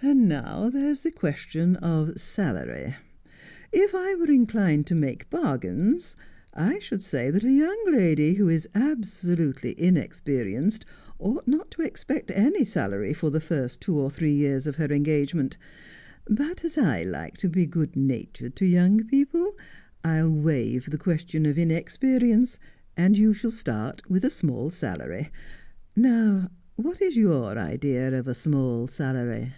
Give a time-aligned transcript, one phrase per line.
[0.10, 2.96] 'And now there is the question of salary.
[3.70, 6.16] If I were inclined to make bargains
[6.54, 10.86] I should say that a young lady who is abso lutely inexperienced
[11.18, 14.86] ought not to expect any salary for the first two or three years of her
[14.90, 15.58] engagement;
[16.24, 19.54] but as I like to be good natured to young people,
[20.02, 22.58] I'll waive the question of inexperience,
[22.96, 25.28] and you shall start with a small salary.
[25.94, 29.52] Now, what is your idea of a small salary